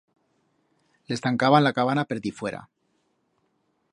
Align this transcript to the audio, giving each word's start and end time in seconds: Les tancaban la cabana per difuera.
Les 1.11 1.23
tancaban 1.25 1.65
la 1.67 1.73
cabana 1.79 2.07
per 2.13 2.19
difuera. 2.25 2.65